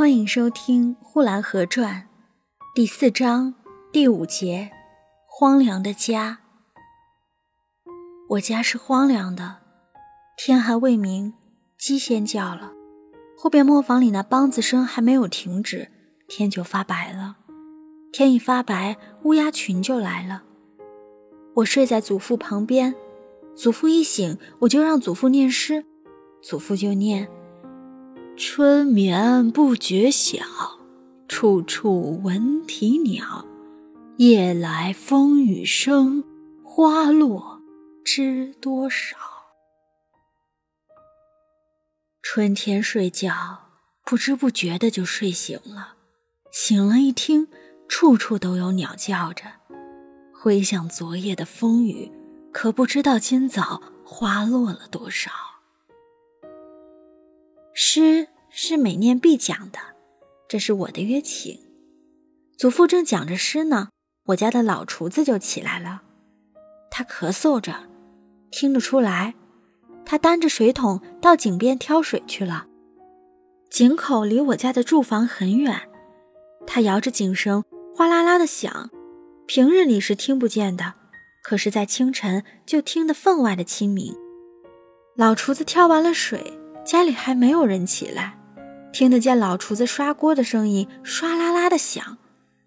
[0.00, 2.08] 欢迎收听《呼兰河传》
[2.74, 3.54] 第四章
[3.92, 4.70] 第五节：
[5.26, 6.38] 荒凉的家。
[8.30, 9.58] 我家是荒凉的，
[10.38, 11.34] 天还未明，
[11.76, 12.72] 鸡先叫了。
[13.36, 15.90] 后边磨坊里那梆子声还没有停止，
[16.26, 17.36] 天就发白了。
[18.10, 20.44] 天一发白，乌鸦群就来了。
[21.56, 22.94] 我睡在祖父旁边，
[23.54, 25.84] 祖父一醒，我就让祖父念诗，
[26.40, 27.28] 祖父就念。
[28.36, 30.44] 春眠不觉晓，
[31.28, 33.44] 处处闻啼鸟。
[34.16, 36.24] 夜来风雨声，
[36.64, 37.60] 花落
[38.04, 39.16] 知多少。
[42.22, 43.32] 春天睡觉，
[44.04, 45.94] 不知不觉的就睡醒了。
[46.50, 47.48] 醒了，一听，
[47.88, 49.44] 处处都有鸟叫着，
[50.32, 52.10] 回想昨夜的风雨，
[52.52, 55.30] 可不知道今早花落了多少。
[57.82, 59.78] 诗是每念必讲的，
[60.46, 61.58] 这是我的约请。
[62.58, 63.88] 祖父正讲着诗呢，
[64.26, 66.02] 我家的老厨子就起来了。
[66.90, 67.88] 他咳嗽着，
[68.50, 69.34] 听得出来。
[70.04, 72.66] 他担着水桶到井边挑水去了。
[73.70, 75.88] 井口离我家的住房很远，
[76.66, 77.64] 他摇着井绳，
[77.96, 78.90] 哗啦啦的响。
[79.46, 80.96] 平日里是听不见的，
[81.42, 84.14] 可是，在清晨就听得分外的清明。
[85.16, 86.59] 老厨子挑完了水。
[86.84, 88.38] 家里还没有人起来，
[88.92, 92.18] 听得见老厨子刷锅的声音，唰啦啦的响。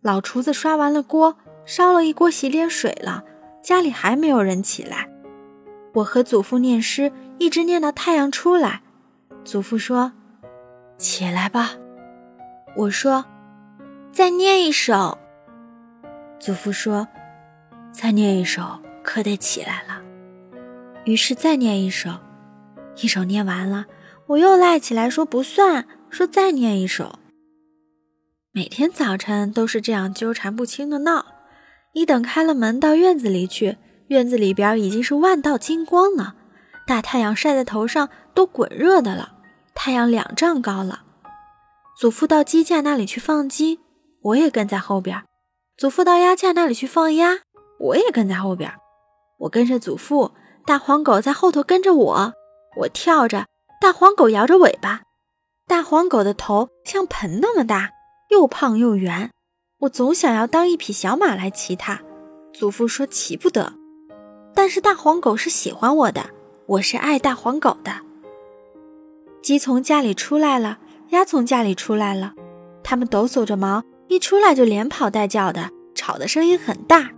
[0.00, 3.24] 老厨子刷完了锅，烧了一锅洗脸水了。
[3.62, 5.08] 家里还没有人起来。
[5.94, 8.82] 我和祖父念诗，一直念到太阳出来。
[9.44, 10.12] 祖父说
[10.96, 11.72] ：“起来吧。”
[12.76, 13.24] 我说
[14.12, 15.18] ：“再念一首。”
[16.38, 17.08] 祖父说
[17.92, 20.00] ：“再念一首，可得起来了。”
[21.04, 22.10] 于是再念一首，
[22.96, 23.86] 一首念完了。
[24.28, 27.18] 我又赖起来说不算，说再念一首。
[28.52, 31.24] 每天早晨都是这样纠缠不清的闹。
[31.94, 36.34] 一等开了门到院子里去，院子里边已经是万道金光了，
[36.86, 39.32] 大太阳晒在头上都滚热的了，
[39.74, 41.04] 太阳两丈高了。
[41.98, 43.80] 祖父到鸡架那里去放鸡，
[44.20, 45.22] 我也跟在后边。
[45.78, 47.38] 祖父到鸭架那里去放鸭，
[47.80, 48.70] 我也跟在后边。
[49.38, 50.32] 我跟着祖父，
[50.66, 52.34] 大黄狗在后头跟着我，
[52.80, 53.46] 我跳着。
[53.80, 55.02] 大黄狗摇着尾巴，
[55.68, 57.90] 大黄狗的头像盆那么大，
[58.28, 59.30] 又胖又圆。
[59.82, 62.00] 我总想要当一匹小马来骑它，
[62.52, 63.74] 祖父说骑不得。
[64.52, 66.30] 但是大黄狗是喜欢我的，
[66.66, 67.92] 我是爱大黄狗的。
[69.40, 70.78] 鸡从家里出来了，
[71.10, 72.34] 鸭从家里出来了，
[72.82, 77.12] 它们抖擞着毛，一出来就连跑带叫的，吵的声音很大。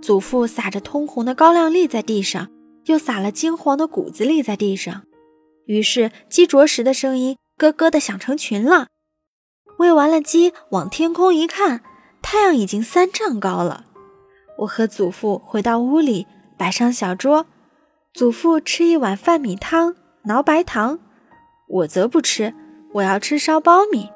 [0.00, 2.48] 祖父撒着通红的高粱粒在地上，
[2.86, 5.02] 又撒了金黄的谷子粒在地上。
[5.70, 8.88] 于是鸡啄食的声音咯咯的响成群了。
[9.78, 11.82] 喂完了鸡，往天空一看，
[12.20, 13.84] 太阳已经三丈高了。
[14.58, 16.26] 我和祖父回到屋里，
[16.58, 17.46] 摆上小桌。
[18.12, 19.94] 祖父吃一碗饭米汤，
[20.24, 20.98] 挠白糖；
[21.68, 22.52] 我则不吃，
[22.94, 24.10] 我要吃烧苞米。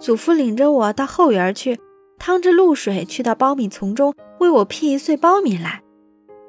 [0.00, 1.78] 祖父领着我到后园去，
[2.18, 5.84] 趟着露水去到苞米丛中，为我劈一穗苞米来。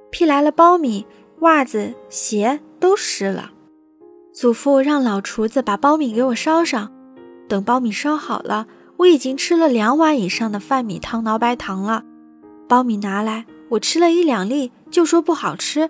[0.09, 1.05] 劈来了苞米，
[1.41, 3.51] 袜子、鞋都湿了。
[4.33, 6.91] 祖父让老厨子把苞米给我烧上，
[7.49, 8.65] 等苞米烧好了，
[8.97, 12.03] 我已经吃了两碗以上的饭米汤挠白糖了。
[12.69, 15.89] 苞米拿来，我吃了一两粒，就说不好吃，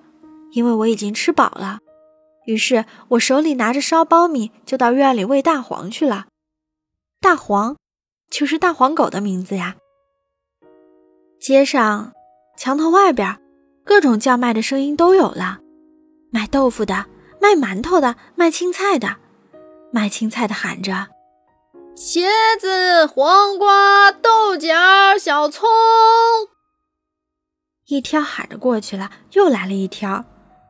[0.52, 1.79] 因为我已经吃饱了。
[2.47, 6.25] 于是我手里拿着烧苞米，就到院里喂大黄去了。
[7.19, 7.78] 大黄，
[8.31, 9.75] 就是大黄狗的名字呀。
[11.40, 12.13] 街上，
[12.58, 13.40] 墙头外边，
[13.85, 15.59] 各种叫卖的声音都有了，
[16.31, 17.06] 卖豆腐的。
[17.41, 19.18] 卖馒头的，卖青菜的，
[19.91, 21.07] 卖青菜的喊着
[21.97, 22.29] ：“茄
[22.59, 25.68] 子、黄瓜、豆角、小葱。”
[27.88, 30.24] 一挑喊着过去了，又来了一挑。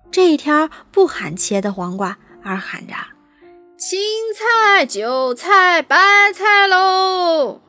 [0.09, 2.93] 这一挑不喊茄的黄瓜，而喊着
[3.77, 3.99] ：“青
[4.33, 5.97] 菜、韭菜、白
[6.33, 7.61] 菜喽！”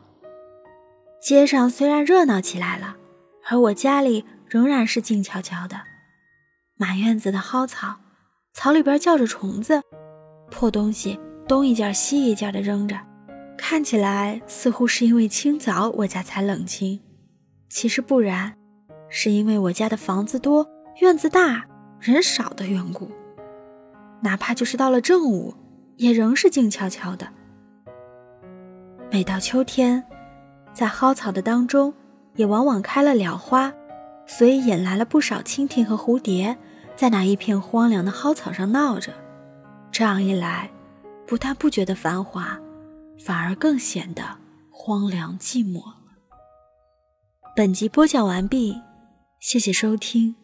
[1.21, 2.97] 街上虽然热闹起来了，
[3.49, 5.83] 而我家里仍然是静悄悄的。
[6.77, 7.97] 满院子的蒿草。
[8.53, 9.83] 草里边叫着虫子，
[10.51, 11.19] 破东西
[11.49, 12.97] 东一件西一件的扔着，
[13.57, 17.01] 看起来似乎是因为清早我家才冷清，
[17.71, 18.55] 其实不然，
[19.09, 20.69] 是因为我家的房子多，
[21.01, 21.65] 院子大，
[21.99, 23.11] 人少的缘故。
[24.21, 25.55] 哪怕就是到了正午，
[25.97, 27.27] 也仍是静悄悄的。
[29.11, 30.05] 每到秋天，
[30.73, 31.93] 在蒿草的当中，
[32.37, 33.73] 也往往开了蓼花，
[34.27, 36.57] 所以引来了不少蜻蜓和蝴蝶。
[37.03, 39.13] 在那一片荒凉的蒿草上闹着，
[39.91, 40.71] 这样一来，
[41.27, 42.57] 不但不觉得繁华，
[43.19, 44.23] 反而更显得
[44.71, 45.97] 荒凉寂寞了。
[47.57, 48.81] 本集播讲完毕，
[49.41, 50.37] 谢谢收听。